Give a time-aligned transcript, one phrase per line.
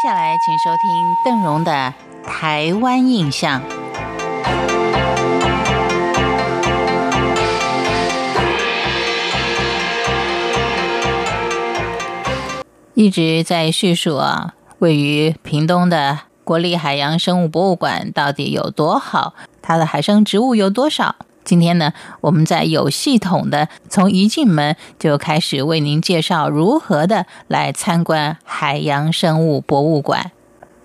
[0.00, 1.92] 下来，请收听邓荣的
[2.24, 3.60] 《台湾印象》。
[12.94, 21.16] 一直在叙述啊，位于屏东的国立海洋生物博物馆到底有多好，它的海生植物有多少？
[21.48, 30.30] 今天呢，我们在有系统的从一进门就开始为您介绍如何的来参观海洋生物博物馆。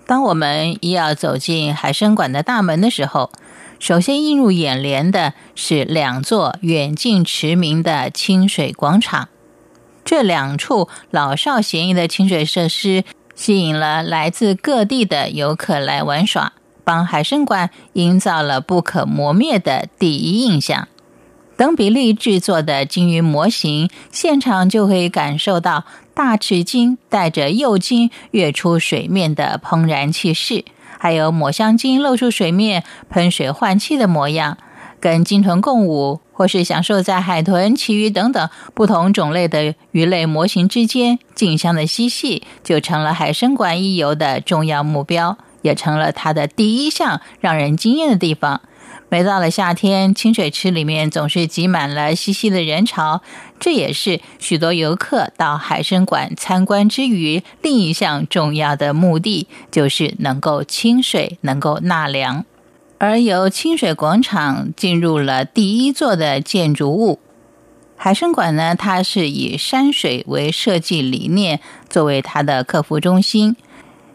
[0.06, 3.30] 当我们一要走进海生馆的大门的时候，
[3.78, 9.28] 首先映入眼帘的是两座远近驰名的清水广场。
[10.02, 16.54] 这两处老少咸宜的清水设施，吸引了来自各地的游客来玩耍。
[16.84, 20.86] 帮海参馆营造了不可磨灭的第一印象。
[21.56, 30.64] 等比例制作的鲸鱼模型，现场就可以感受到大齿鲸带着幼鲸跃出水面的怦然气势，
[30.98, 34.58] 还有抹香鲸露出水面喷水换气的模样。
[35.00, 45.36] 跟鲸豚共舞，或是享受在海豚、旗鱼等等不同种类的鱼类模型之间竞相的嬉戏，就成了海参馆一游的重要目标。
[45.64, 48.60] 也成了它的第一项让人惊艳的地方。
[49.08, 53.22] 每到了夏天，清水池里面总是挤满了熙熙的人潮，
[53.58, 62.44] 这也是许多游客到海参馆参观之余另一项重要的目的，就是能够清水，能够纳凉。
[62.98, 67.20] 而由清水广场进入了第一座的建筑物
[67.96, 73.56] 海参馆呢，它是以山水为设计理念作为它的客服中心。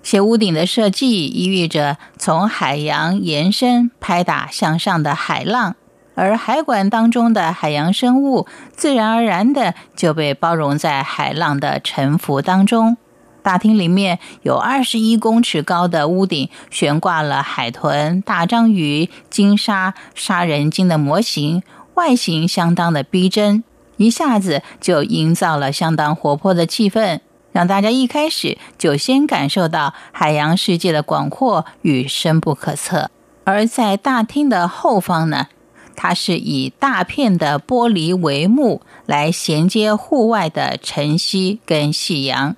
[0.10, 5.76] 斜屋顶的设计意喻着从海洋延伸拍打向上的海浪，
[6.16, 12.98] 而海馆当中的海洋生物自然而然的就被包容在海浪的沉浮当中。
[13.44, 21.62] 大厅里面有二十一公尺高的屋顶，悬挂了海豚、大章鱼、金鲨、杀人鲸的模型，
[21.94, 23.64] 外形相当的逼真，
[23.98, 27.20] 一下子就营造了相当活泼的气氛。
[27.52, 33.10] 让大家一开始就先感受到海洋世界的广阔与深不可测。
[33.44, 35.48] 而在大厅的后方呢，
[35.96, 42.56] 它是以大片的玻璃帷幕来衔接户外的晨曦跟夕阳。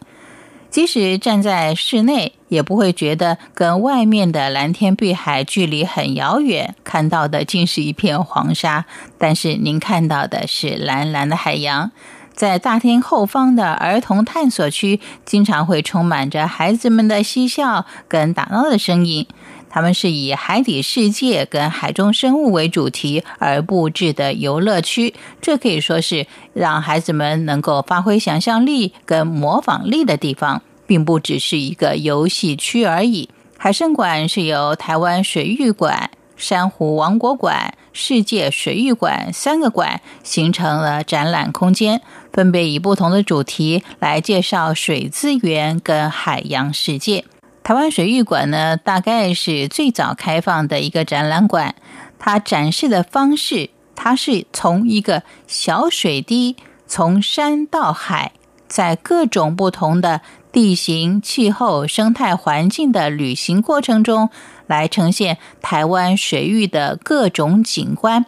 [0.70, 8.86] 即使站在室内，也不会觉得跟外面的蓝天碧海距离很遥远，看到的竟是一片黄沙。
[9.18, 11.92] 但是您看到的是蓝蓝的海洋。
[12.34, 19.28] 在大厅后方的儿童探索区，经常会充满着孩子们的嬉笑跟打闹的声音。
[19.70, 33.30] 他们是以海底世界跟海中生物为主题而布置的游乐区，这可以说是让孩子们能够发挥想象力跟模仿力的地方，并不只是一个游戏区而已。
[33.58, 36.10] 海参馆是由台湾水域馆。
[36.36, 47.26] 珊瑚王国馆、世界水域馆三个馆形成了展览空间，分别以不同的主题来介绍水资源跟海洋世界。
[47.64, 51.76] 台湾水域馆呢，大概是最早开放的一个展览馆。
[52.18, 56.56] 它展示的方式，它是从一个小水滴，
[56.88, 58.32] 从山到海，
[58.68, 64.30] 在各种不同的地形、气候、生态环境的旅行过程中。
[64.72, 68.26] 来呈现台湾水域的各种景观。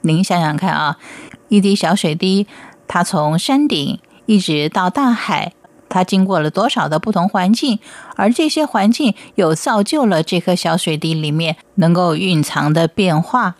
[0.00, 0.98] 您想想看啊，
[1.48, 2.48] 一滴小水滴，
[2.88, 5.52] 它从山顶一直到大海，
[5.88, 7.78] 它经过了多少的不同环境？
[8.16, 13.54] 而这些环境又造就了这颗小水滴里面能够蕴藏的变化。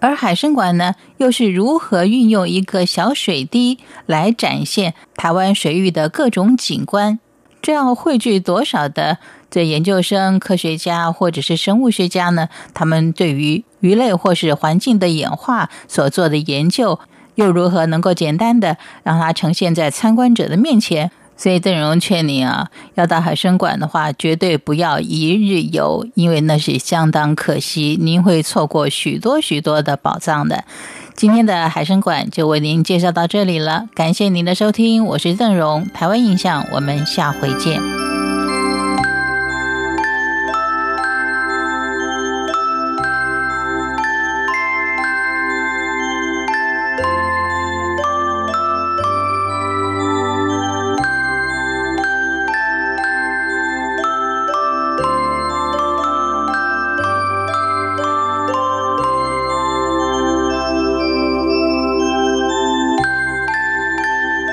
[0.00, 7.20] 而海参馆呢，又是如何运用一个小水滴来展现台湾水域的各种景观？
[7.62, 9.18] 这样汇聚多少的？
[9.50, 12.48] 这研究生、科学家或者是生物学家呢？
[12.72, 17.00] 他们对于鱼类或是环境的演化所做的研究，
[17.34, 21.10] 又如何能够简单的让它呈现在参观者的面前？
[21.36, 30.64] 所以邓荣劝您啊，要到海参馆的话，绝对不要一日游，因为那是相当可惜，您会错过许多许多的宝藏的。
[31.20, 37.78] 今天的海参馆就为您介绍到这里了，感谢您的收听，我是邓荣，台湾印象，我们下回见。